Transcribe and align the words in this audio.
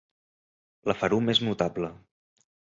La 0.93 0.95
ferum 1.03 1.31
és 1.35 1.43
notable. 1.51 1.95